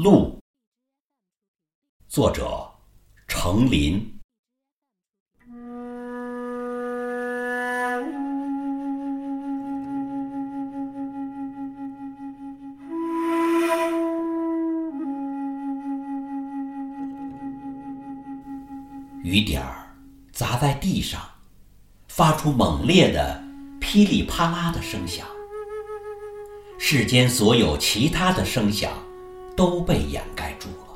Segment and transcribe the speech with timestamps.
[0.00, 0.38] 路，
[2.06, 2.70] 作者
[3.26, 4.14] 程林。
[19.24, 19.92] 雨点儿
[20.32, 21.20] 砸在地上，
[22.06, 23.42] 发出猛烈的
[23.80, 25.26] 噼里啪啦的声响。
[26.78, 28.92] 世间所有其他的声响
[29.58, 30.86] 都被掩盖住了。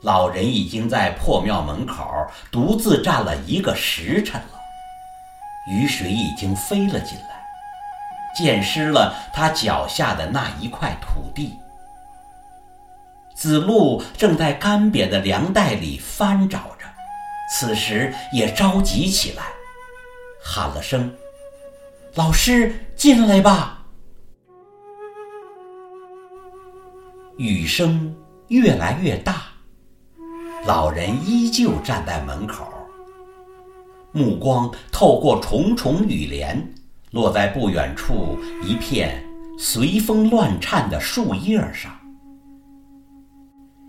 [0.00, 4.58] 老人已经在破庙门口独自站了一个时辰了，
[5.70, 7.44] 雨水已经飞了进来，
[8.34, 11.54] 溅湿了他脚下的那一块土地。
[13.34, 16.86] 子路正在干瘪的粮袋里翻找着，
[17.52, 19.42] 此时也着急起来，
[20.42, 21.12] 喊了声
[22.16, 23.82] ：“老师，进来吧。”
[27.36, 28.14] 雨声
[28.46, 29.46] 越来越大，
[30.66, 32.64] 老人依旧站在门口，
[34.12, 36.72] 目光透过重重雨帘，
[37.10, 39.20] 落在不远处一片
[39.58, 41.92] 随风乱颤的树叶上。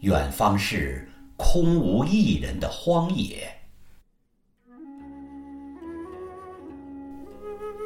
[0.00, 3.50] 远方是空无一人的荒野。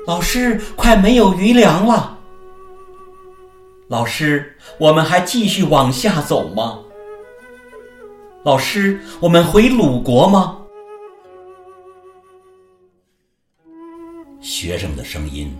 [0.05, 2.18] 老师，快没有余粮了。
[3.88, 6.78] 老师，我们还继续往下走吗？
[8.42, 10.58] 老师，我们回鲁国吗？
[14.40, 15.55] 学生的声音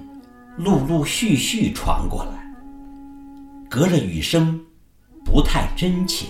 [0.57, 2.55] 陆陆续续传过来，
[3.69, 4.59] 隔着雨声，
[5.23, 6.27] 不太真切。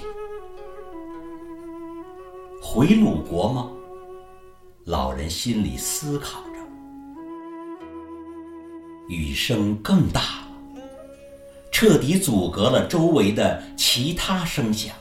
[2.61, 3.71] 回鲁国吗？
[4.85, 6.59] 老人心里思考着。
[9.09, 10.44] 雨声更大。
[11.75, 14.95] 彻底阻隔了周围的其他声响。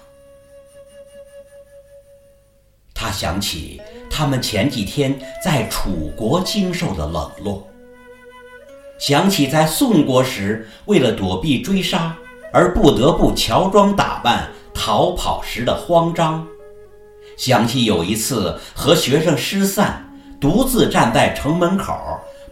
[2.96, 3.80] 他想起
[4.10, 7.68] 他们前几天在楚国经受的冷落，
[8.98, 12.18] 想起在宋国时为了躲避追杀
[12.52, 16.44] 而不得不乔装打扮逃跑时的慌张，
[17.38, 20.04] 想起有一次和学生失散，
[20.42, 21.94] 独自站在城门口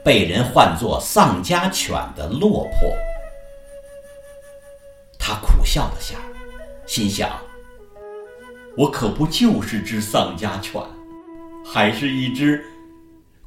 [0.06, 3.11] 被人唤作丧家犬的落魄。
[5.24, 6.16] 他苦笑了下，
[6.88, 7.30] 心想
[8.76, 10.82] ：“我可不就是只丧家犬，
[11.64, 12.66] 还是一只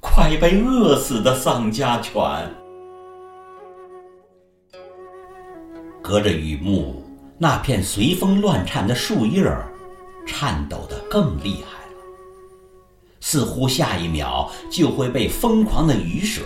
[0.00, 2.14] 快被饿死的丧家犬。”
[6.00, 7.04] 隔着雨幕，
[7.38, 9.66] 那片随风乱颤的树叶儿，
[10.24, 11.96] 颤抖得更厉害了，
[13.20, 16.44] 似乎下一秒就会被疯狂的雨水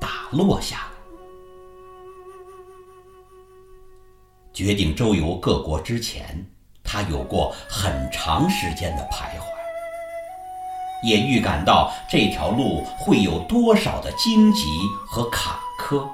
[0.00, 0.89] 打落下来。
[4.60, 6.44] 决定周游各国之前，
[6.84, 9.46] 他有过很长时间的徘徊，
[11.02, 14.66] 也预感到这条路会有多少的荆棘
[15.06, 16.06] 和坎坷。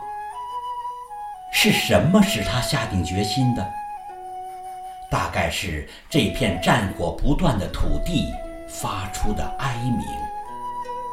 [1.53, 3.69] 是什么使他下定决心的？
[5.11, 8.33] 大概是这片战火不断的土地
[8.69, 10.07] 发出的哀鸣，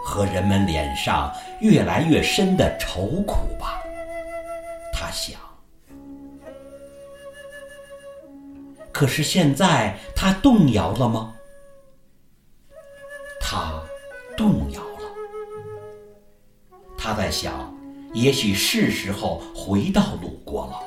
[0.06, 3.82] 和人们脸上越来越深的愁苦吧。
[4.94, 5.36] 他想。
[8.94, 11.34] 可是现在他动摇了吗？
[13.42, 13.82] 他
[14.38, 15.12] 动摇了。
[16.98, 17.76] 他在想，
[18.14, 20.80] 也许是时候回到鲁国了。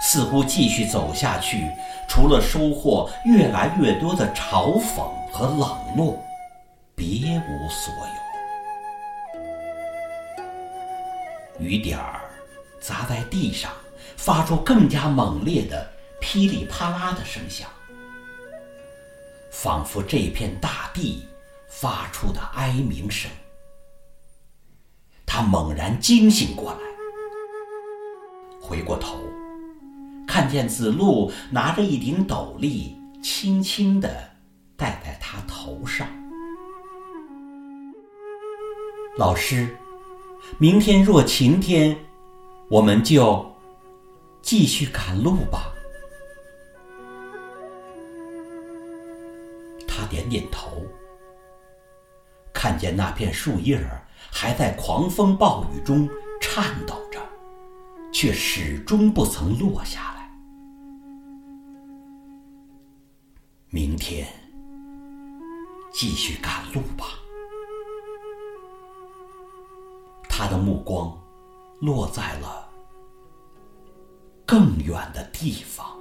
[0.00, 1.70] 似乎继续走下去，
[2.08, 6.18] 除了收获越来越多的嘲讽和冷落，
[6.94, 7.94] 别无所
[11.58, 11.64] 有。
[11.64, 12.20] 雨点儿
[12.80, 13.70] 砸在地上，
[14.16, 15.97] 发出更加猛烈的。
[16.20, 17.68] 噼里啪啦的声响，
[19.50, 21.26] 仿佛这片大地
[21.68, 23.30] 发出的哀鸣声。
[25.24, 26.78] 他猛然惊醒过来，
[28.60, 29.18] 回过头，
[30.26, 34.08] 看见子路拿着一顶斗笠，轻轻地
[34.76, 36.08] 戴在他头上。
[39.16, 39.76] 老师，
[40.58, 41.96] 明天若晴天，
[42.68, 43.54] 我们就
[44.40, 45.72] 继续赶路吧。
[50.08, 50.82] 点点头，
[52.52, 56.08] 看见那片树叶儿还在狂风暴雨中
[56.40, 57.20] 颤抖着，
[58.12, 60.30] 却始终不曾落下来。
[63.70, 64.26] 明天
[65.92, 67.06] 继续赶路吧。
[70.28, 71.12] 他的目光
[71.80, 72.68] 落在了
[74.46, 75.97] 更远的地方。